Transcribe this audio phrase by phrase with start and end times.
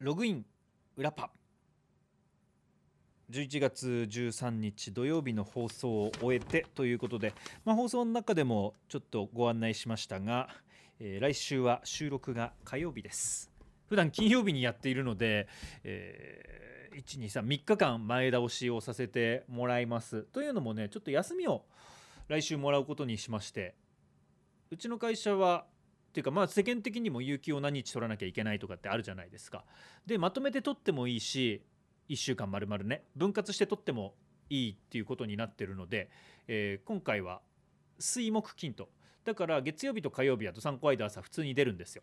[0.00, 0.46] ログイン
[0.96, 1.28] 裏パ。
[3.30, 7.34] 11月13日土曜日の放送を終えてということで、
[7.66, 10.48] まあ、放送の中でもちょっとご案内しましたが、
[11.00, 13.50] えー来週は収録が火曜日です。
[13.90, 15.48] 普段金曜日にやっているので、
[15.84, 20.22] えー、1233日間前倒しをさせてもらいます。
[20.32, 21.66] というのもねちょっと休みを
[22.28, 23.74] 来週もらうことにしまして
[24.70, 25.66] うちの会社は
[26.10, 29.64] っていうかまあ世間的にも有給を何日取らなきゃいけないとかってあるじゃないですか。
[30.06, 31.62] でまとめて取ってもいいし
[32.08, 34.14] 1週間まるまるね分割して取っても
[34.48, 36.10] いいっていうことになってるので、
[36.48, 37.40] えー今回は
[38.00, 38.88] 水木金と
[39.24, 42.02] だから月曜日と火曜日だと3個間朝普通に出るんですよ。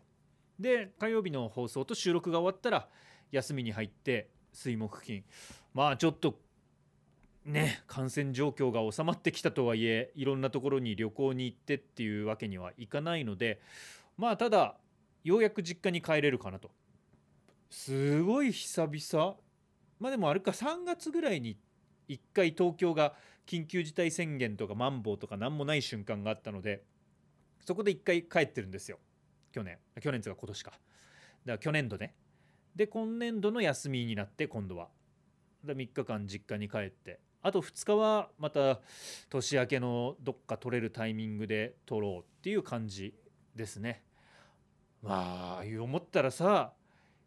[0.58, 2.88] で火曜日の放送と収録が終わったら
[3.30, 5.24] 休みに入って水木金
[5.74, 6.40] まあちょっと
[7.48, 13.60] ね感染状況が収まってきたとはいえいろんなところに旅行に行ってっていうわけにはいかないので
[14.16, 14.76] まあただ
[15.24, 16.70] ようやく実家に帰れるかなと。
[17.70, 19.36] すごい久々。
[20.00, 21.58] まあでもあれか3月ぐらいに
[22.08, 23.14] 1回東京が
[23.46, 26.84] 緊急事態宣言とかマンボウとか何もない瞬間があったので
[27.64, 28.98] そこで1回帰ってるんですよ。
[29.52, 29.78] 去年。
[30.00, 30.70] 去年つうか今年か。
[30.70, 30.80] だか
[31.46, 32.14] ら去年度ね。
[32.74, 34.88] で今年度の休みになって今度は。
[35.66, 37.20] 3日間実家に帰って。
[37.48, 38.80] あと2日はまた
[39.30, 43.14] 年明けのどっか取れるタイミングで取ろうっていう感じ
[43.54, 44.04] ですね。
[45.02, 46.72] まあ思ったらさ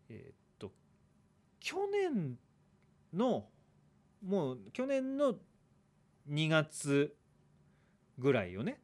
[0.10, 0.72] えーっと
[1.60, 2.38] 去年
[3.14, 3.48] の
[4.24, 5.36] もう去年の
[6.30, 7.16] 2月
[8.18, 8.80] ぐらいよね。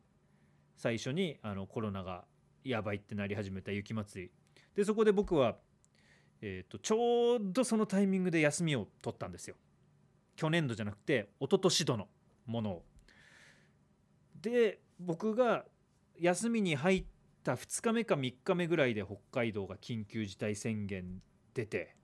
[0.75, 2.25] 最初にあのコロナが
[2.63, 4.31] やばいってなり始めた雪祭り。
[4.75, 5.57] でそこで僕は、
[6.41, 9.55] えーっとちょうどそのタイミングで休みを取ったんですよ。
[10.37, 12.07] 去年度じゃなくて一昨年度の
[12.45, 12.83] ものを。
[14.41, 15.65] で僕が
[16.19, 17.05] 休みに入っ
[17.43, 21.21] た2日目か3日目ぐらいで北海道が緊急事態宣言
[21.53, 21.95] 出て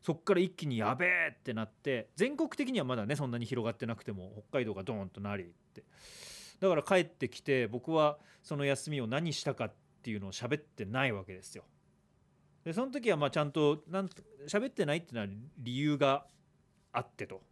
[0.00, 5.84] そっから一気にやべえってなって全国的にはまだねそんなに広がってなくても北海道がドーンとなりって。
[6.60, 9.72] だから帰ってきて僕はその休みを何したかっ
[10.02, 11.64] ていうのを喋ってないわけですよ。
[12.64, 14.08] でその時はまあちゃんとなん
[14.46, 15.26] 喋ってないっていうのは
[15.58, 16.26] 理由が
[16.92, 17.42] あってと。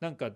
[0.00, 0.30] なんか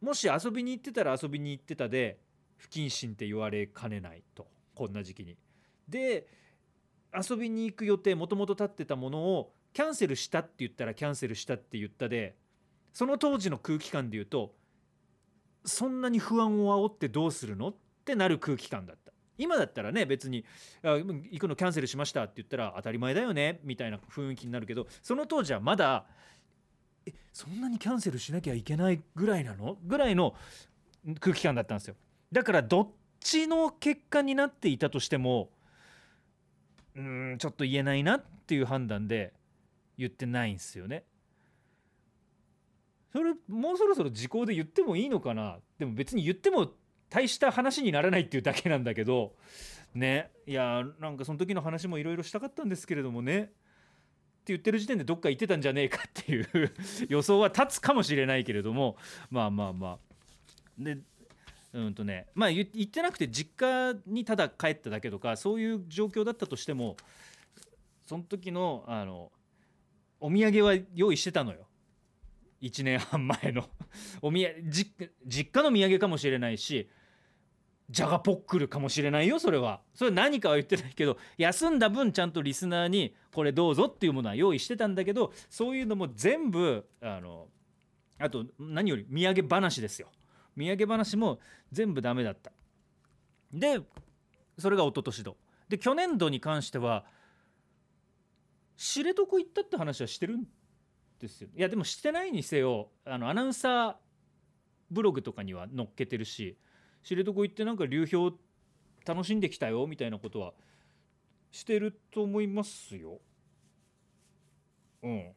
[0.00, 2.18] もし遊びに行ってたら遊びに行ってたで
[2.56, 5.36] 不謹慎って言われかねないとこんな時期に。
[5.88, 6.26] で
[7.14, 12.36] 遊びに行く予定もともと立ってたものをキャンセルしたって言ったらキャンセルしたって言ったで
[12.92, 14.54] その当時の空気感で言うと
[15.64, 17.74] そんなに不安を煽ってどうするのっ
[18.04, 20.44] てなる空気感だった今だったらね別に
[20.82, 26.06] 行くのキャンセルしましたって言ったら当たり前だよねみたいな雰囲気になるけどその当時はまだ
[27.06, 29.76] えそんなにキャンセルしなきゃいけないぐらいなの？
[29.84, 30.34] ぐらいの
[31.20, 31.96] 空気感だったんですよ。
[32.32, 32.88] だからどっ
[33.20, 35.50] ちの結果になっていたとしても
[36.94, 39.32] うんちょっと言えないなっていう判断で
[39.98, 41.04] 言ってないんですよね。
[43.12, 45.58] それもうそろそろ時効で言ってもいいのかな？
[45.78, 46.70] でも別に言っても
[47.10, 49.34] 大した話にならないっていうだけなんだけど。
[49.94, 50.32] ね。
[50.46, 53.52] いやなんかその時の話もいろいろしたかったんですけれどもね。
[54.48, 56.72] 言ってる時点でどっか行ってたんじゃねえかっていう
[57.08, 58.96] 予想は立つかもしれないけれども
[59.30, 59.98] まあまあまあ。
[60.78, 60.98] で
[61.72, 66.96] うんとねまあ言ってなくて実家にただ帰っただけとかそういう状況だったとしても
[68.06, 69.32] その時のあの
[70.20, 71.66] お土産は用意してたのよ。
[72.62, 73.68] 1年半前の。
[74.22, 76.88] お土産実家の土産かもしれないし
[77.90, 79.80] ジャガポックルかもしれないよそれは。
[79.94, 87.48] それ何かは言ってないけど休んだ分ちゃんとリスナーにこれどうぞっていうものは用意してたんだけどそういうのも全部あの
[88.18, 90.08] あと何より土産話ですよ。
[90.56, 91.40] 土産話も
[91.72, 92.52] 全部ダメだった。
[93.52, 93.80] で
[94.58, 95.36] それが一昨年度。
[95.68, 97.04] で去年度に関しては
[98.76, 100.44] 知床行ったって話はしてるん
[101.18, 101.48] ですよ。
[101.54, 103.94] いやでもしてないにせよあのアナウンサー
[104.90, 106.56] ブログとかには載っけてるし
[107.04, 108.34] 知床行ってなんか流氷
[109.06, 110.52] 楽しんできたよみたいなことは
[111.52, 113.20] してると思いますよ。
[115.02, 115.32] うん。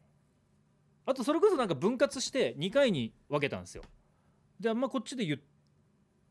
[1.06, 3.84] あとそれこそなんか分割して2回に分けたんですよ。
[4.58, 5.40] であんまこっちで言っ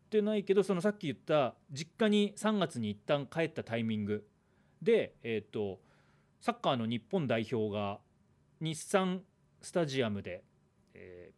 [0.10, 4.28] てないけどそのさっき言った実家に3月に一旦帰ったタイミング
[4.82, 5.80] でえっ、と
[6.42, 8.00] サッカーの日本代表が
[8.60, 9.22] 日産
[9.62, 10.44] スタジアムで、
[10.94, 11.38] えー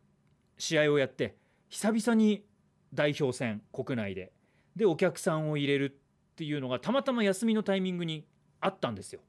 [0.60, 1.38] 試合をやって
[1.70, 2.46] 久々に
[2.94, 4.32] 代表戦国内で
[4.76, 5.98] でお客さんを入れる
[6.32, 8.26] っていうのがたまたま休みのタイミングに
[8.62, 9.22] あったんですよ。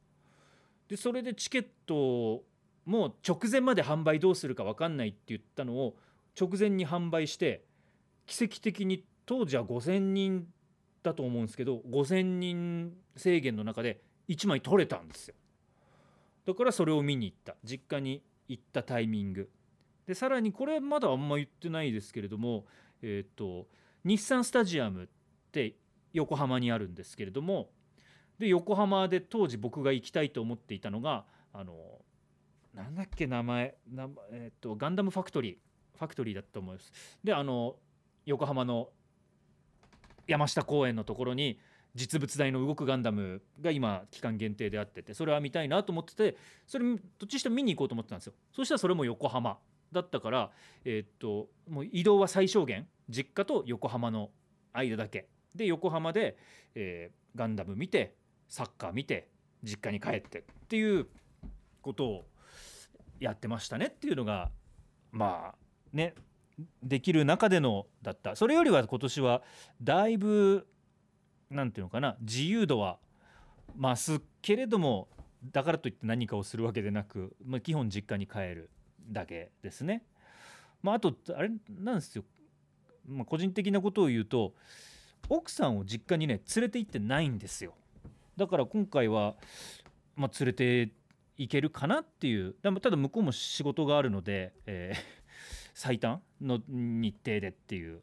[0.89, 2.45] でそれでチケット
[2.85, 5.97] も直前まで販売どうするか分かんないって言ったのを
[6.41, 7.65] 直前に販売して
[8.27, 10.47] 奇跡的に当時は5,000人
[11.03, 15.35] だと思うんですけど5,000人制限の中で1枚取れたんですよ。
[16.47, 19.51] だからそれを見に行った実家に行ったタイミング
[20.07, 22.65] でさらにこれまだあんま言ってないですけれども
[23.03, 23.67] えっ、と
[24.05, 25.07] 日産スタジアムっ
[25.53, 25.77] て
[26.13, 27.71] 横浜にあるんですけれども
[28.39, 31.75] で横浜で当時僕が行きたいと思っていたのがあの
[32.75, 35.57] なんだっけ名前な、えー、とガンダムファクトリー
[35.99, 36.93] ファクトリーだと思います。
[37.23, 37.77] であの
[38.25, 38.89] 横浜の
[40.27, 41.59] 山下公園のところに
[41.95, 46.37] 実物大の動くガンダムが今期間限定であっててそれは見たいなと思ってて
[46.67, 48.33] それどっちにしても見に行こうと思ってたんですよ。
[48.53, 49.59] そしたらそれも横浜。
[49.93, 50.51] だったから
[50.85, 54.31] えーっともう移動は最小限実家と横浜の
[54.73, 55.29] 間だけ。
[55.55, 56.37] で横浜で、
[56.75, 58.15] えーガンダム見て
[58.49, 59.29] サッカー見て
[59.63, 61.07] 実家に帰ってっていう
[61.81, 62.25] ことを
[63.21, 64.51] やってましたねっていうのが
[65.13, 65.55] まあ
[65.93, 66.15] ね
[66.83, 68.37] できる中でのだった。
[68.37, 69.43] それよりは今年は
[69.83, 70.67] だいぶ
[71.51, 72.99] なんていうのかな自由度は
[73.79, 75.09] 増すけれども
[75.53, 78.71] だからといって何かをするわけでなく、まあ、基本実家に帰る。
[79.11, 80.05] だけですね。
[80.83, 82.25] まあ、あとあれなんですよ、
[83.07, 84.55] まあ、個人的なことを言うと
[85.29, 87.75] 奥さんを実家にね連れて行ってないんですよ。
[88.37, 89.35] だから今回は、
[90.17, 90.93] まあ、連れて
[91.37, 92.57] 行けるかなっていう。
[92.63, 95.21] でもただ向こうも仕事があるので、えー
[95.73, 98.03] 最短の日程でっていう。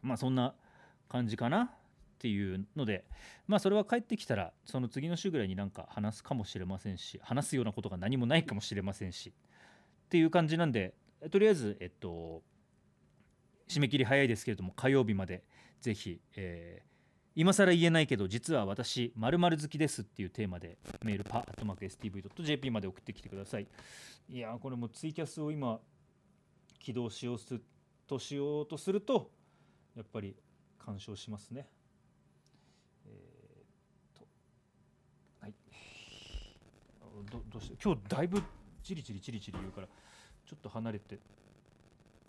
[0.00, 0.54] まあそんな
[1.08, 1.70] 感じかなっ
[2.18, 3.04] ていうので。
[3.46, 9.32] まあそれは帰ってきたらその次の週ぐらいになんか話すかもしれませんし話すようなことが何もないかもしれませんし。
[10.08, 10.94] っていう感じなんで
[11.30, 12.42] とりあえずえっと
[13.68, 15.44] 締め切り早いですけれども火曜日まで
[15.82, 16.88] ぜひ、えー
[17.34, 23.68] 今更言えないけど実は私〇〇好きですっていうテーマでメールパットマーク STV.jp まで送ってきてください。
[24.28, 25.78] いやーこれもツイキャスを今
[26.80, 27.60] 起動しようす
[28.08, 29.30] としようとすると
[29.94, 30.34] やっぱり
[30.84, 31.68] 干渉しますね。
[33.06, 34.26] えーっと
[35.40, 35.54] はい。
[37.30, 38.42] どどうして今日だいぶ
[38.88, 41.18] チリチリチリチリ言うからちょっと離れて。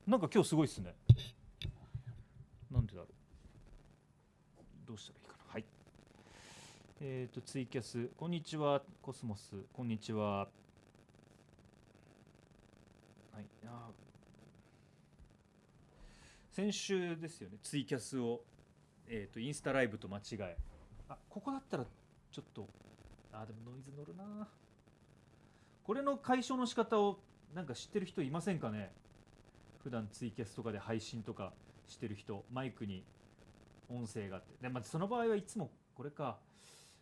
[0.05, 0.93] なんか今日すごいっすね。
[2.69, 3.07] なんでだろう。
[4.85, 5.53] どうしたらいいかな。
[5.53, 5.65] はい。
[6.99, 8.09] えっ、とツイキャス。
[8.17, 8.81] こんにちは。
[9.01, 9.55] コスモス。
[9.71, 10.39] こんにちは。
[10.39, 10.47] は
[13.39, 13.45] い。
[13.65, 13.87] あ
[16.51, 17.57] 先週ですよね。
[17.63, 18.41] ツイキャスを。
[19.07, 20.57] えっ、とインスタライブと間違え。
[21.07, 22.67] あここだったらちょっと。
[23.31, 24.45] あでもノイズ乗るな
[25.89, 27.17] これの解消の仕方を
[27.55, 28.91] なんか知ってる人いませんかね？
[29.83, 31.51] 普段ツイキャスとかで配信とか
[31.87, 33.03] してる人マイクに
[33.89, 34.49] 音声があって。
[34.61, 36.37] で、まあ、その場合はいつもこれか。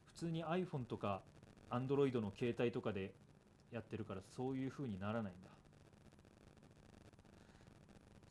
[0.06, 1.22] 普通に iPhone とか
[1.70, 3.12] Android の携帯とかで
[3.74, 5.50] やってるからそういう風にならないんだ。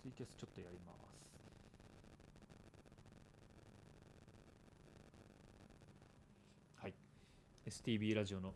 [0.01, 0.95] ツイキャスちょっとやりま
[6.79, 6.81] す。
[6.81, 6.95] はい。
[7.67, 8.55] STB ラジオの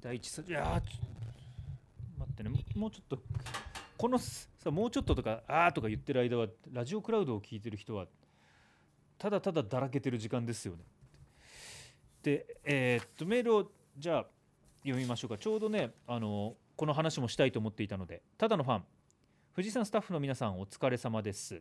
[0.00, 0.80] 第一さいや
[2.18, 3.18] 待ってねもうちょっと
[3.96, 8.06] このさもうちょっととかあーとか言ってる間はラジオクラウドを聞いてる人は
[9.18, 10.84] ただただだらけてる時間ですよね。
[12.22, 14.26] でえーっとメールをじゃあ
[14.82, 18.84] 読みましょうかちょうどねあのこの話もしたいと思っていたのでただのファン
[19.56, 21.60] 富士山スタッフの皆さんお疲れ様です。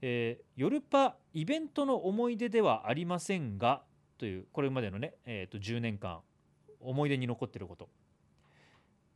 [0.00, 3.82] えー夜パイベントの思い出ではありませんが
[4.18, 6.20] というこれまでのね、えーっと10年間
[6.82, 7.88] 思い出に残ってること。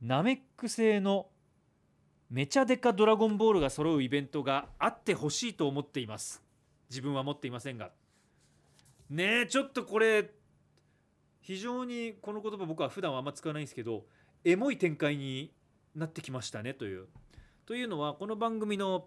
[0.00, 1.28] ナメック製の
[2.28, 6.42] めちゃデカドラゴンボールが揃うイベントがあってほしいと思っています。
[6.90, 7.92] 自分は持っていませんが。
[9.08, 10.30] ねえちょっとこれ
[11.40, 14.04] 非常にこの言葉僕は普段はあんま使わないんですけど
[14.44, 15.52] エモい展開に
[15.94, 17.06] なってきましたねという。
[17.66, 19.06] というのはこの番組の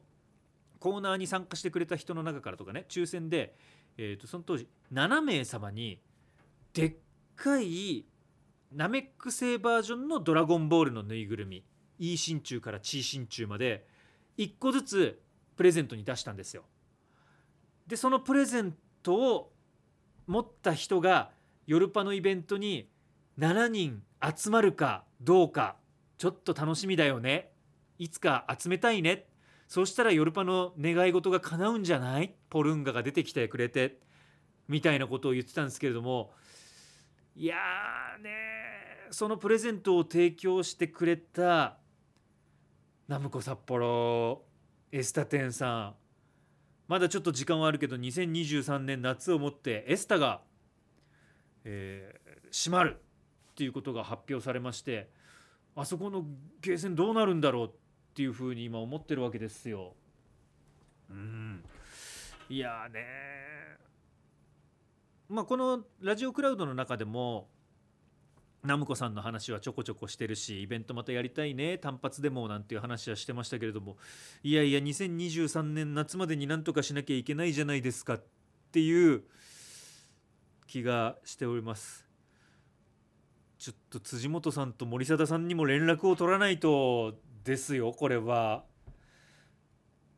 [0.79, 3.55] コーナーに参加してくれた人の中からとかね抽選で、
[3.97, 6.01] えー、とその当時7名様に
[6.73, 6.95] でっ
[7.35, 8.05] かい
[8.71, 11.63] ナメック製バージョンのドラゴンボールのぬいぐるみ。
[11.97, 13.85] E 真鍮から T 真鍮まで
[14.37, 15.21] 1個ずつ
[15.57, 16.63] プレゼントに出したんですよ。
[17.87, 19.51] でそのプレゼントを
[20.27, 21.31] 持った人が
[21.65, 22.89] ヨルパのイベントに
[23.39, 24.03] 7人
[24.37, 25.75] 集まるかどうか
[26.17, 27.51] ちょっと楽しみだよね。
[27.97, 29.25] いつか集めたいね。
[29.67, 32.35] そうしたらヨルパの願い事が叶うんじゃない？
[32.49, 33.99] ポルンガが出てきてくれて
[34.67, 36.31] みたいなことを言ってたんですけれども
[37.39, 38.29] いやーね
[39.11, 41.77] そのプレゼントを提供してくれた
[43.07, 44.43] ナムコ札幌
[44.91, 45.95] エスタ店さん。
[46.89, 50.41] まだちょっと時間はあるけど2023年夏をもってエスタが、
[51.63, 52.97] えー閉まる
[53.51, 55.07] っていうことが発表されまして
[55.75, 56.25] あそこの
[56.61, 57.69] ゲーセンどうなるんだろうっ
[58.15, 59.93] ていうふうに今思ってるわけですよ。
[61.11, 61.63] うん。
[62.49, 63.05] いやね
[65.29, 67.49] まあ、このラジオクラウドの中でも
[68.63, 73.95] ナムコさんの話はちょこちょこしてるしイベントまたやりたいね単発でもなんていう話はしてましたけれども
[74.43, 78.23] いやいや2023年夏までになんとかしなきゃいけないじゃないですかっ
[78.71, 79.21] ていう
[80.65, 82.05] 気がしております。
[83.57, 88.63] ちょっと辻元さんと森貞さんにも連絡を取らないとですよこれは。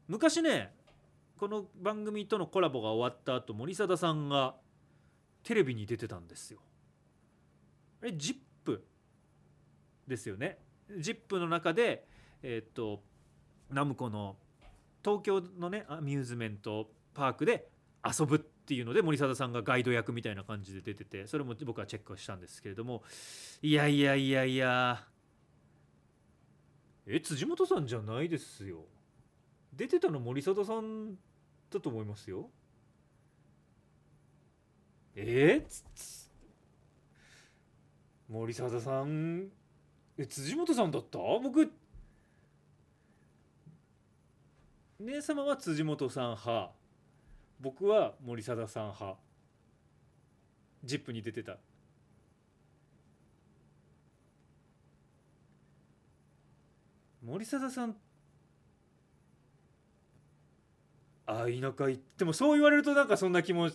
[0.08, 0.74] 昔ね
[1.38, 4.56] この番組とのコラボが終わった後森貞さんが
[5.44, 6.60] テレビに出てたんですよ。
[8.02, 8.80] え ZIP
[10.08, 10.60] ですよね。
[10.90, 12.06] ZIP の中で
[12.44, 13.04] えっ、と
[13.70, 14.36] ナムコの
[15.04, 17.70] 東京のねアミューズメントパークで
[18.06, 23.04] 遊ぶっていうので森貞さんがガイド役みたいな感じで出ててそれも僕はチェックしたんですけれども
[23.62, 25.04] いやいやいやいや。
[27.08, 28.86] え辻元さんじゃないですよ。
[29.74, 31.16] 出てたの森貞さん
[31.72, 32.50] だと思いますよ。
[35.15, 36.30] えー、
[38.30, 39.50] 森貞さん
[40.18, 41.18] え辻元さんだった？
[41.18, 41.72] 僕。
[45.00, 46.72] 姉様は辻元さん派。
[47.60, 49.18] 僕は森貞さん派。
[50.84, 51.58] ジップに出てた。
[57.24, 57.96] 森貞さん。
[61.25, 63.70] あ田舎行ってもそう言われるとなんかそんな気も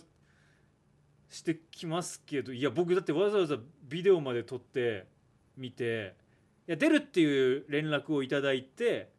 [1.29, 5.05] してきますけどいや僕だってわざわざビデオまで撮って
[5.57, 6.15] 見て
[6.67, 9.09] いや出るっていう連絡をいただいて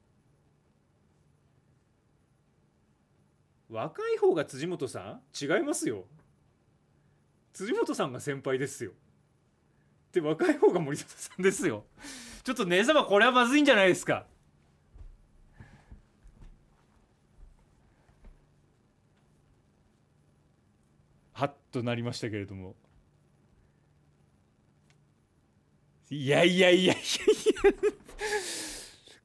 [3.69, 5.21] 若い方が辻元さん？
[5.39, 6.07] 違いますよ。
[7.53, 8.93] 辻元さんが先輩ですよ。
[10.11, 11.85] で若い方が森里さんですよ。
[12.45, 14.25] ちょっと姉様これはまずいんじゃないですか。
[21.39, 22.75] はっとなりましたけれども。
[26.11, 27.03] いやいやいやいやいや。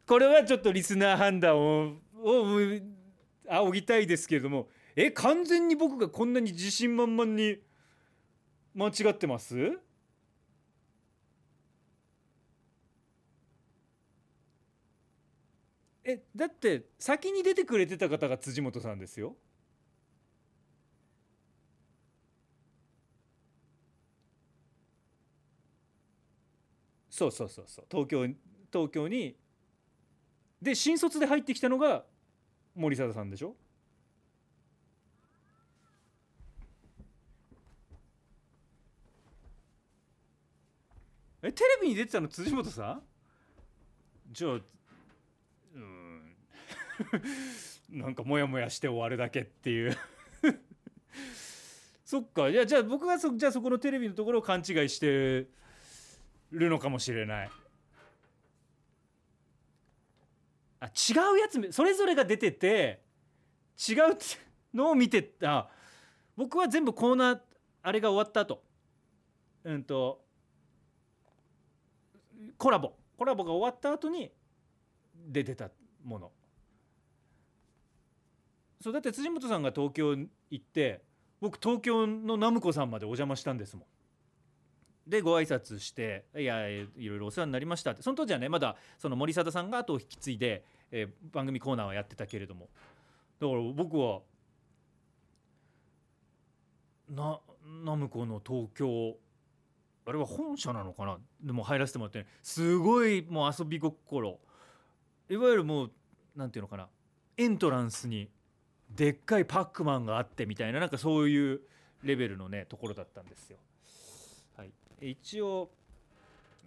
[0.06, 2.46] これはちょっとリスナー判断をを
[3.50, 4.70] 仰ぎたいですけれども。
[4.96, 7.58] え完全に僕がこんなに自信満々に
[8.76, 9.80] 間違ってます？
[16.04, 19.36] えだって先に出てくれてた方が辻元さんですよ。
[27.14, 27.86] そうそうそうそう。
[27.92, 28.26] 東京
[28.72, 29.38] 東京に。
[30.60, 32.06] で新卒で入ってきたのが
[32.74, 33.56] 森貞さんでしょ？
[41.44, 43.04] えテレビに出てたの辻元さん？
[44.32, 44.52] じゃあ
[45.76, 46.36] うん。
[48.00, 49.96] なんかモヤモヤして終わるだけっていう。
[52.04, 52.50] そっか。
[52.50, 55.62] いやじゃあ僕がそじゃあそこのテレビのところを勘違いして
[56.54, 57.50] るのかもしれない。
[60.80, 60.90] あ違
[61.36, 63.02] うやつそれぞれが出てて
[63.90, 63.98] 違う
[64.74, 65.70] のを見てた
[66.36, 67.40] 僕は全部コーナー
[67.82, 68.64] あれが終わった後。
[69.64, 70.22] うんと
[72.58, 72.94] コラボ。
[73.18, 74.32] コラボが終わった後に
[75.28, 75.70] 出てた
[76.04, 76.32] もの。
[78.82, 81.02] そうだって辻元さんが東京行って
[81.40, 83.86] 僕東京のナムコさんまでお邪魔したんですもん。
[85.06, 88.02] でご挨拶して「いやいろいろお世話になりました」って。
[88.02, 92.70] その当時はねまだその森貞さんが後を引き継いで、えー、番組コーナーはやってたけれども。
[93.40, 94.22] だから僕は
[97.10, 97.40] な
[97.84, 99.18] ナムコの東京
[100.06, 101.18] あれは本社なのかな？
[101.42, 104.40] でも入らせてもらって、ね、すごいもう遊び心。
[105.30, 105.92] いわゆるもう
[106.36, 106.88] なんていうのかな？
[107.38, 108.30] エントランスに
[108.90, 111.62] でっかいパックマンがあってみたいななんかそういう
[112.04, 113.58] レベルのねところだったんですよ。
[114.58, 114.72] はい。
[115.10, 115.72] 一応、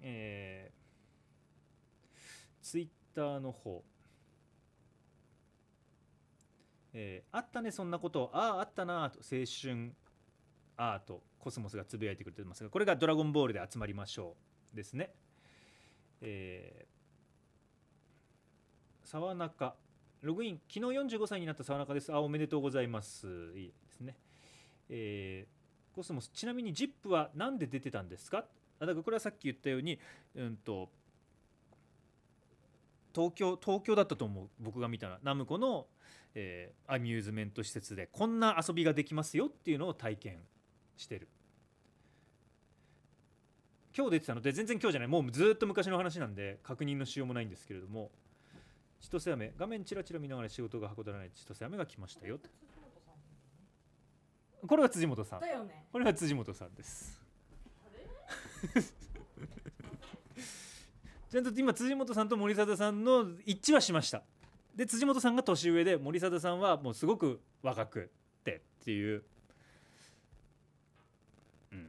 [0.02, 3.82] えー、ツイッターの方、
[6.92, 8.30] えー、あったねそんなこと。
[8.32, 9.20] あああったなと。
[9.20, 9.92] 青春。
[10.78, 14.36] アートコスモスがつぶやいてくれてますがこれが「ドラゴンボールで集まりましょ
[14.72, 15.14] う」ですね。
[16.20, 19.76] えー、沢中。
[20.22, 20.60] ログイン。
[20.68, 22.12] 昨日45歳になった沢中です。
[22.12, 23.26] あおめでとうございます。
[23.56, 24.18] いいですね。
[24.88, 25.55] えー、
[25.96, 28.44] コスモスちなみに ZIP は何で出てたんですか？
[28.78, 29.98] だからこれはさっき言ったように、
[30.36, 30.90] うんと、
[33.14, 35.86] 東京東京だったと思う僕が見たらナムコの、
[36.34, 40.38] えー、アミューズメント施設でこんな遊びができますよっていうのを体験
[40.98, 41.28] してる。
[43.96, 44.42] 今日出てたの？
[44.42, 45.08] で全然今日じゃない。
[45.08, 48.10] もうずっと昔の話なんで確認のしようもないんですけれども。
[48.98, 52.38] 千歳飴画面チラチラ見ながら仕事が運ばれない千歳飴が来ましたよ。
[54.66, 55.40] これは辻本さん。
[55.40, 55.48] ね。
[55.92, 57.20] これは辻本さんです。
[61.30, 64.22] ちゃんと今辻本さんと森貞さんの一致はしました。
[64.74, 68.10] で辻本さんが年上で森貞さんはもうすごく若く
[68.44, 69.24] てっていう、
[71.72, 71.88] うん、っ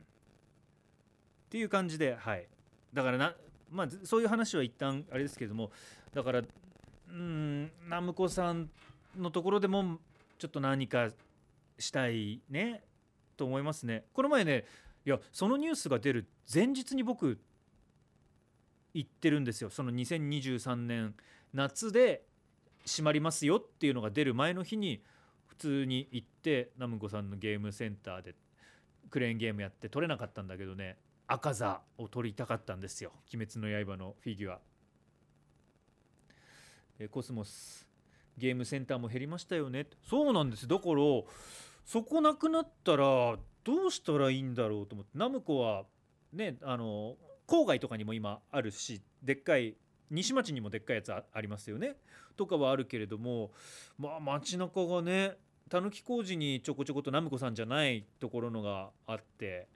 [1.50, 2.48] ていう感じではい。
[2.94, 3.36] だからな
[3.70, 5.72] まあそういう話は一旦あれですけれども
[6.14, 6.42] だから
[7.10, 8.70] うんナムコさん
[9.16, 10.00] のところでも
[10.38, 11.10] ちょっと何か
[11.80, 12.84] したいね
[13.36, 14.06] と思いますね。
[14.14, 14.66] この前ね
[15.06, 17.40] いやそのニュースが出る前日に僕
[18.94, 19.70] 言ってるんですよ。
[19.70, 21.16] その2023年
[21.54, 22.26] 夏で
[22.86, 25.04] 閉まりますよっていうのが出る前の日に
[25.46, 28.36] 普通に行ってナムコさんのゲームセンターで
[29.10, 34.60] クレーンゲームやって取れなかったんだけどね赤座を取りたかったんですよ「鬼滅の刃」のフィギュア。
[37.00, 37.88] えコスモス
[38.38, 39.88] ゲームセンターも減りましたよね。
[40.04, 40.68] そうなんです。
[40.68, 40.96] だから
[41.88, 45.18] そこなくなったらどうしたらいいんだろうと思って。
[45.18, 45.86] ナムコは
[46.34, 47.16] ねあの
[47.48, 49.78] 郊外とかにも今あるしでっかい
[50.12, 51.96] 西町にもでっかいやつありますよね。
[52.36, 53.52] とかはあるけれども
[53.98, 55.38] まあ街中がね
[55.70, 59.70] たぬき工事にちょこちょことナムコさんじゃないところのがあって、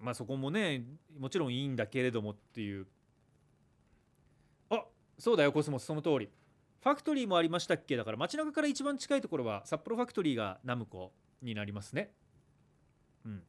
[0.00, 0.82] うん、まあそこもね
[1.18, 2.86] もちろんいいんだけれどもっていう。
[4.70, 4.82] あ
[5.18, 6.30] そうだよコスモスその通り。
[6.82, 7.96] ファクトリーもありましたっけ？
[7.96, 12.10] だから街中から一番近いところは札幌ファクトリーがナムコになりますね。
[13.24, 13.42] うん。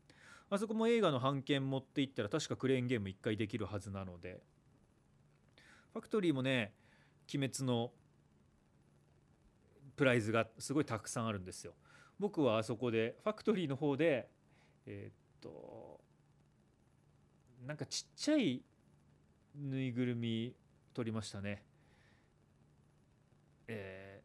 [0.50, 4.41] あそこも映画の版権持っていったら確かクレーンゲーム1回できるはずなので。
[5.93, 6.73] ファクトリーもね
[7.33, 7.91] 鬼滅の
[9.95, 11.73] プライズがすごいたくさんあるんですよ。
[12.19, 14.29] 僕はあそこでファクトリーの方で
[14.85, 16.01] えーっと
[17.65, 18.61] なんかちっちゃい
[19.55, 20.55] ぬいぐるみ
[20.93, 21.63] 取りましたね。
[23.73, 24.21] え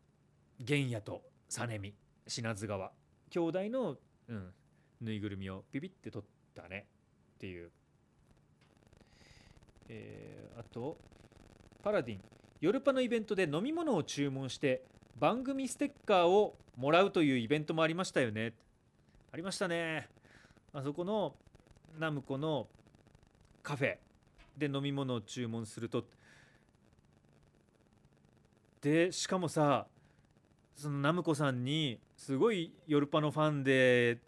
[0.60, 1.94] ー、玄也と実美
[2.26, 2.90] 品津川。
[3.30, 3.96] 兄弟の、
[4.28, 4.52] うん、
[5.00, 6.86] ぬいぐるみをビビって取ったね。
[7.36, 7.70] っていう、
[9.88, 10.96] えーあと
[11.82, 12.20] パラディン。
[12.60, 14.82] 夜パのイベントで飲み物を注文して
[15.18, 18.54] 番組ステッカーをもらうというイベントもありましたよね。
[19.30, 20.08] ありましたね。
[20.72, 21.36] あそこの
[21.98, 22.66] ナムコの
[23.62, 23.98] カフェ
[24.56, 26.04] で飲み物を注文すると
[28.86, 29.88] でしかもさ
[30.76, 34.18] そのナムコさんにすごいヨルパのファンで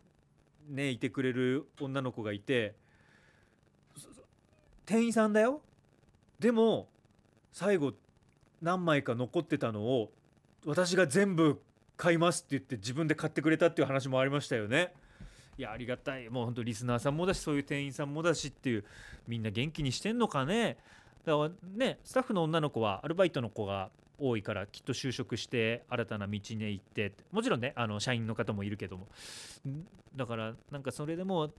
[0.68, 2.74] ねいてくれる女の子がいて
[4.84, 5.60] 店員さんだよ。
[6.40, 6.88] でも
[7.52, 7.92] 最後
[8.60, 10.10] 何枚か残ってたのを
[10.66, 11.62] 私が全部
[11.96, 14.92] 買いますって言って自分で買ってくれたっていう話もありましたよね。
[15.56, 16.28] いやありがたい。
[16.30, 18.84] もう本当リスナーさんもだしそういう店員さんもだしっていう
[19.28, 20.78] みんな元気にしてんのかね。
[21.24, 29.06] だからねスタッフの女の子はアルバイトの子が多いからきっと就職して新たな道に行ってもちろんねあの社員の方もいるけども
[30.16, 31.50] だからなんかそれでも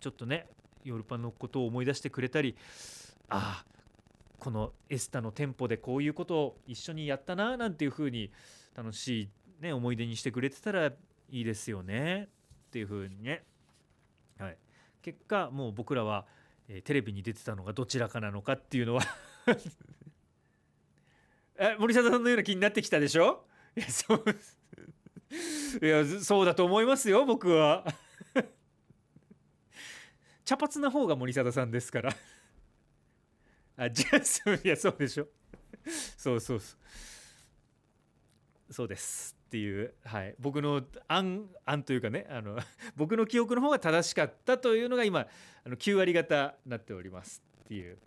[0.00, 0.46] ちょっとね
[0.84, 2.56] ヨルパのことを思い出してくれたり
[3.28, 3.70] ああ
[4.38, 8.30] このエスタの店舗でこういうことを一緒にやったななんていう風に
[8.74, 9.28] 楽しい、
[9.60, 10.92] ね、思い出にしてくれてたらい
[11.30, 12.28] いですよね
[12.68, 13.44] っていう風にね、
[14.38, 14.56] はい、
[15.02, 16.26] 結果もう僕らは、
[16.68, 19.02] えーテレビに出てたのがどちらかなのかっていうのは
[21.62, 23.44] え森貞さんのような気になってきたでしょ？
[23.76, 24.24] いやそう。
[25.82, 27.84] いやそうだと思いますよ僕は。
[30.46, 32.16] 茶髪な方が森貞さんですから。
[33.76, 35.28] あじゃあそういやそうでしょ。
[36.16, 36.78] そうそうそう。
[38.72, 42.58] そうですっていう、はい、僕の案案というかねあの
[42.96, 45.26] 僕の記憶の方が正しかったというのが今
[45.64, 47.98] あの9割方になっておりますっていう、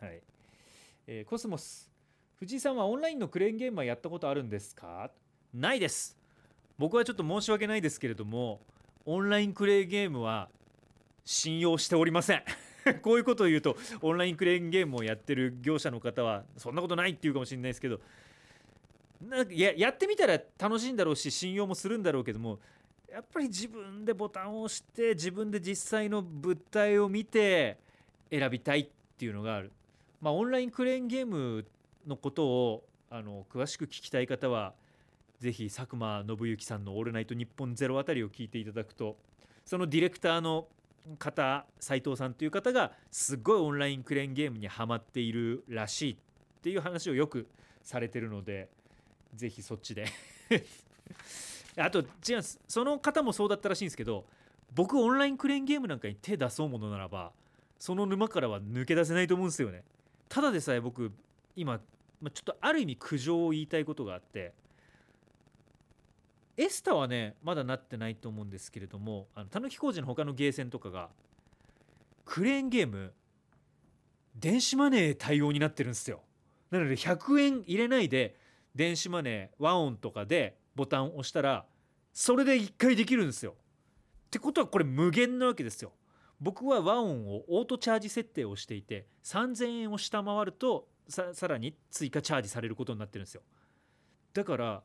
[0.00, 0.20] はい。
[1.06, 1.89] えーコスモス。
[2.40, 5.10] 藤井さんはオンラインのクレーンゲームはやったことあるんですか？
[5.52, 6.16] ないです。
[6.78, 8.60] 僕はちょっと申し訳ないですけれども
[9.04, 10.48] オンラインクレーンゲームは
[11.26, 12.42] 信用しておりません。
[13.02, 18.00] こういうことを言うとオンラインクレーンゲームをやってる業者の方はそんなことないっていうかもしれないですけど
[19.20, 22.58] なんかややってみたら楽しいんだろうし信用もするんだろうけども
[23.12, 27.76] やっぱり自分でボタンを押して自分で実際の物体を見て
[28.30, 29.70] 選びたいっていうのがある。
[30.22, 31.66] まあ、オンラインクレーンゲーム
[32.06, 34.74] のことをあの詳しく聞きたい方は
[35.40, 39.16] ぜひ佐久間信之さんの「オールナイトニッポンゼロあたりを聞いていただくと
[39.64, 40.68] そのディレクターの
[41.18, 46.16] 方斉藤さんという方がすごいオンラインクレーンゲームにはまっているらしいっ
[46.62, 47.48] ていう話をよく
[47.82, 48.68] されてるので
[49.34, 50.06] ぜひそっちで。
[51.76, 52.06] あと違うん
[52.38, 54.26] ですその方もそうだったらしいんですけど
[54.74, 57.32] 僕オンラインクレーンゲームなんかに手出そうものならば
[57.78, 59.84] その沼からは抜け出せないと思うんですよね。
[60.28, 61.12] ただでさえ僕
[61.56, 61.80] 今
[62.20, 64.52] まあちょっとある意味苦情を言いたいことがあって
[66.56, 71.08] エスタはねまだなってないと思うんですけれどもあのたぬき工事の他のゲーセンとかが
[72.24, 73.12] クレーンゲーム
[74.36, 76.20] 電子マネー対応になってるんですよ。
[76.70, 78.36] なので100円入れないで
[78.74, 81.66] 電子マネーワンオンとかでボタンを押したら
[82.12, 83.54] それで1回できるんですよ。
[84.26, 85.92] ってことはこれ無限なわけですよ。
[86.40, 93.42] 僕はワンオンをオートチャージ設定をしていて3000円を下回るとさらに追加チャージされることになってるんですよ。
[94.32, 94.82] だから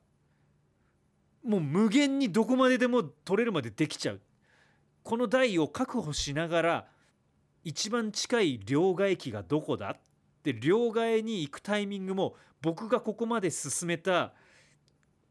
[1.43, 4.21] もう無限にどこまででも取れるまでできちゃう。
[5.03, 6.87] この台を確保しながら
[7.63, 9.91] 一番近い両替機がどこだ？
[9.91, 9.99] っ
[10.43, 14.33] て両替に行くタイミングも僕がここまで進めた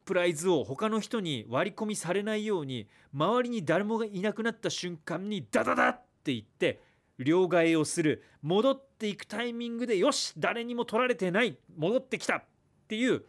[0.04, 6.80] プライズを他の人に割り込みされないように周りに誰もがいなくなった瞬間にダダダって言って
[7.18, 8.22] 両替をする。
[8.42, 12.44] 戻っていくタイミングでよし誰にも取られてない戻ってきたっ
[12.88, 13.24] ていう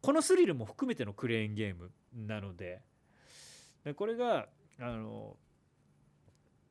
[0.00, 2.82] このスリルも含めてのクレーンゲームなので。
[3.94, 4.48] これが
[4.80, 5.36] あの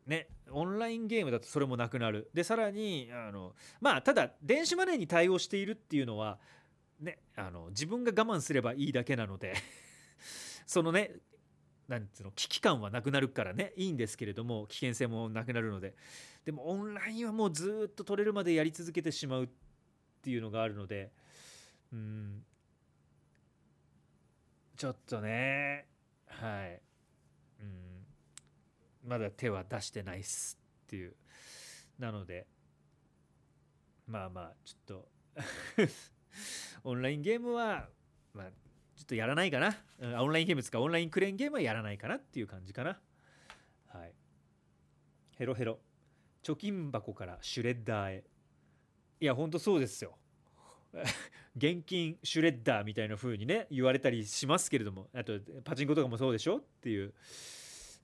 [0.05, 2.29] ねオンラインゲームだとそれもなくなる。
[2.33, 6.39] でさらにあのまあただ電子マネーに対応しているっていうのは
[6.99, 9.53] ねあの自分が我慢すればいいだけなので
[10.67, 11.15] そのね
[11.87, 15.95] なんつうの危機感はなくなるからねいいんですけれども危険性もなくなるので。
[16.45, 19.49] でもオンラインはもうずっと取れるまでやり続けてしまうっ
[20.21, 21.11] ていうのがあるので
[21.91, 22.43] うん。
[24.77, 25.87] ちょっとね。
[26.27, 26.81] はい。
[27.61, 28.05] うん。
[29.07, 31.15] まだ手は出してないっすっていう。
[31.97, 32.45] なので
[34.07, 35.07] まあまあちょっと
[36.83, 37.89] オンラインゲームは
[38.33, 38.51] まあ
[38.95, 39.75] ちょっとやらないかな。
[40.21, 42.99] オンラインゲーム使うオンラインクレーンゲームはやらないかなっていう感じかな。
[43.87, 44.13] はい。
[45.37, 45.79] ヘロヘロ。
[46.45, 48.23] 貯金箱からシュレッダーへ。
[49.19, 50.15] いやほんとそうですよ。
[51.57, 55.09] 現金シュレッダーみたいな風にね言われたりしますけれども。
[55.13, 57.13] あとパチンコとかもそうでしょっていう、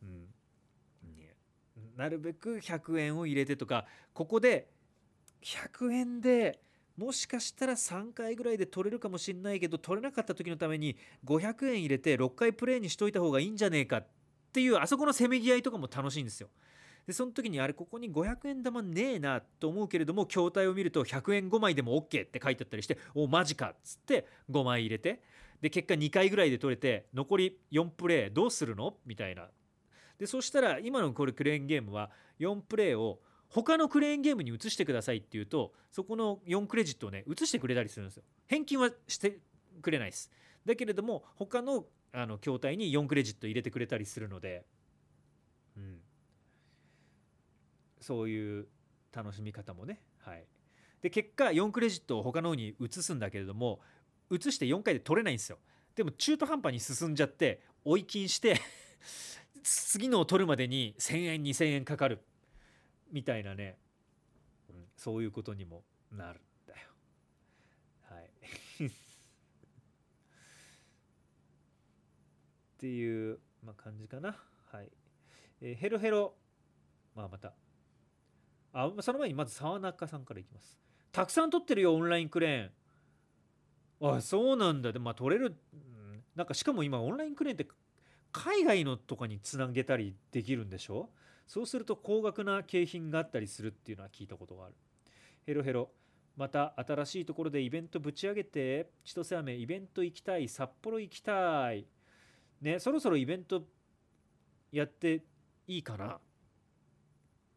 [0.02, 0.34] うん、
[1.96, 3.86] なるべく100円を入れてとか。
[4.14, 4.72] ここで
[5.44, 6.60] 100円で
[6.98, 14.08] もしかしたら3回ぐらいで取れるかもしんないけど取れなかった時のために500円入れて6回プレイにしといた方がいいんじゃねえかっ
[14.52, 16.50] ていうあそこのせめぎ合いとかも楽しいんですよ。
[17.08, 25.22] でその時にあれここに500円玉ねえなと思うけれども筐体を見ると100円5枚でも OK って書いてあったりしておマジかっつって5枚入れて
[25.62, 28.98] で結果2回ぐらいで取れて残り4プレイどうするの？
[29.06, 29.48] みたいな。
[30.18, 38.24] でそしたら今のこれクレーンゲームは4プレイを他のクレーンゲームに移してくださいっていうとそこの4クレジットをね移してくれたりするんですよ。
[38.48, 39.40] 返金はして
[39.82, 40.32] くれないです。
[40.66, 44.66] だけれども他のあの筐体に4クレジット入れてくれたりするので
[45.78, 45.98] うん
[48.02, 48.68] そういう
[49.14, 50.02] 楽しみ方もね。
[50.20, 50.46] はい。
[51.02, 53.80] で結果4クレジットを他のに移すんだけれども
[54.30, 55.58] 移して4回で取れないんですよ。
[55.96, 58.60] でも中途半端に進んじゃって追い金して
[59.64, 62.20] 次のを取るまでに1,000円2,000円かかる。
[63.12, 63.78] みたいなね、
[64.70, 66.80] うん、そういうことにもなるんだよ。
[68.10, 68.32] はい。
[68.88, 68.92] っ
[72.78, 74.42] ていう、まあ、感じかな。
[74.72, 74.90] はい、
[75.60, 76.34] えー、ヘロヘロ。
[77.16, 77.54] まあまた。
[78.74, 80.80] あその前にまず沢中さんからいきます。
[81.12, 84.16] たくさん取ってるよオンラインクレーン。
[84.18, 84.92] あそうなんだ。
[84.92, 85.56] でまあ取れる、
[86.36, 87.68] なんかしかも今オンラインクレーンって
[88.32, 91.10] 海外のとかにつなげたりできるんでしょ？
[91.48, 94.76] そうすると高額な景品があったりするっていうのは聞いたことがある。
[95.46, 95.90] ヘロヘロ。
[96.38, 100.48] また新しいところでイベントぶち上げて千歳飴イベント行きたい。
[100.48, 101.86] 札幌行きたい。
[102.62, 103.64] ねそろそろイベント
[104.72, 105.26] やって
[105.68, 106.20] いいかな？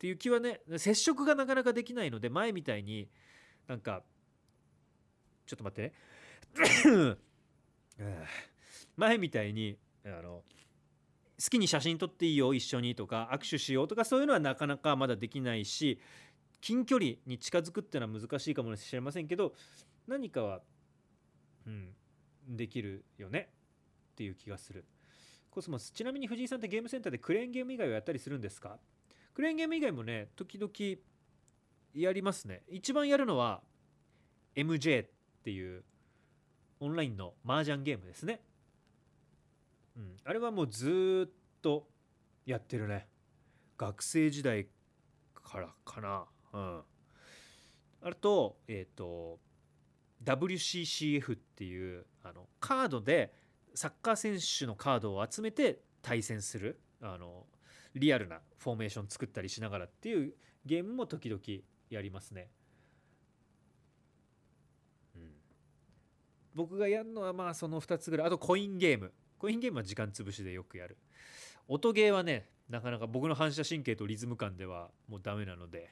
[0.04, 3.08] っていう気はね接触がなかなかできないので前みたいに
[3.66, 4.02] なんか
[5.46, 5.94] ちょっと待って。
[7.96, 8.26] ね
[8.98, 10.44] 前みたいにあの
[11.42, 15.98] 好きに写真撮っていいよ一緒にとか握手しようとかそういうのはなかなかまだできないし
[16.60, 19.54] 近距離に近づくっていうのは難しいかもしれませんけど
[20.06, 20.60] 何かは、
[21.66, 21.94] うん、
[22.46, 23.48] できるよね。
[24.12, 24.84] っていう気がする。
[25.50, 28.78] コスモスちなみに藤井さんってゲームセンターでクレーンゲーム以外はやったりするんですか？
[29.34, 30.70] クレーンゲーム以外もね時々
[31.94, 32.62] やりますね。
[32.68, 33.62] 一番やるのは
[34.56, 35.08] MJ っ
[35.44, 35.84] ていう
[36.80, 38.40] オンラインの麻雀ゲームですね。
[39.96, 41.86] うん、あれはもうずっと
[42.46, 43.08] やってるね。
[43.76, 44.66] 学生時代
[45.34, 46.24] からかな。
[46.52, 46.82] うん。
[48.02, 49.38] あとえっ、ー、と
[50.24, 53.34] WCCF っていうあのカードで
[53.74, 57.46] サッカー選手のカードを集めて対戦するあの
[57.94, 61.40] リアルなフォーメーション作ったりしながらっていうゲームも時々
[61.90, 62.48] やりますね。
[66.54, 68.26] 僕がやるのはまあその2つぐらい。
[68.28, 69.12] あとコインゲーム。
[69.38, 70.96] コインゲームは時間潰しでよくやる。
[71.66, 75.90] 音ゲーはねなかなか僕の反射神経とリズム感ではもうダメなので。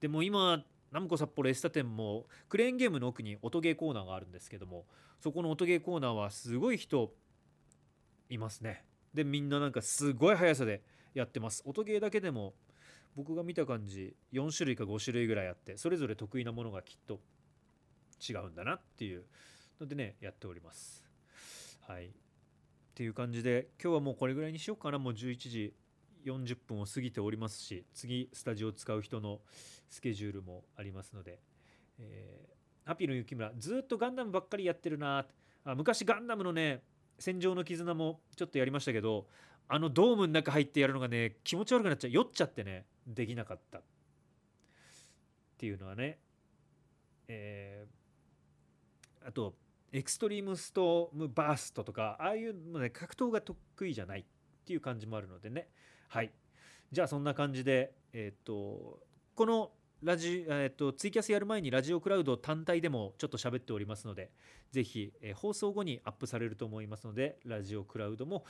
[0.00, 4.84] でも今ナムコ札幌エスタ店もクレーンゲームの奥に音ゲーコーナーがあるんですけども
[5.20, 7.14] そこの音ゲーコーナーはすごい人
[8.28, 8.84] いますね。
[9.14, 10.82] でみんななんかすごい速さで
[11.14, 11.62] やってます。
[11.66, 12.54] 音ゲーだけでも
[13.14, 17.20] 僕が見た感じ4種類か5種類ぐらいあってそれぞれ得意なものがきっと
[18.26, 19.24] 違うんだなっていう
[19.80, 21.04] のでねやっております。
[21.86, 22.06] はい。
[22.06, 22.10] っ
[22.94, 24.98] ていう感じで今日はもうこれぐらいにしようかな。
[24.98, 25.74] もう11時
[26.24, 29.40] 40分を過ぎておりますし次スタジオを使う人の
[29.88, 31.40] スケジュールもありますので、
[31.98, 35.26] えー、ハピーの雪村ずっとガンダムばっかりやってるな
[35.64, 36.82] あ昔ガンダムのね
[37.18, 39.26] 戦場の絆もちょっとやりましたけど
[39.74, 42.10] あのドームの中入ってやるのがね気持ち悪くなっちゃう。
[42.10, 43.82] 酔っちゃってねできなかったっ
[45.56, 46.18] ていうのはね、
[47.26, 49.54] えー、あと
[49.90, 53.56] エクストリームストームバーストとかああいうのね格闘が得
[53.86, 54.24] 意じゃないっ
[54.66, 55.68] ていう感じもあるのでね。
[56.08, 56.30] はい。
[56.92, 59.00] じゃあそんな感じでえっ、と
[59.34, 59.70] この
[60.02, 64.32] ラジ、えっ、とツイキャスやる前にラジオクラウド単体でもちょっと喋っておりますので
[64.72, 68.44] ぜひ、え、放送後にアップされると思いますのでラジオクラウドも、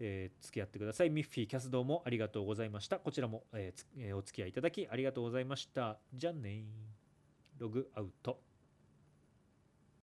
[0.00, 1.10] えー、付き合ってください。
[1.10, 2.98] ミッフィーキャスどうもありがとうございました。
[2.98, 5.98] こちらも、えー、お付き合いいただきありがとうございました。
[6.12, 6.64] じゃあね
[7.58, 8.45] ログアウト。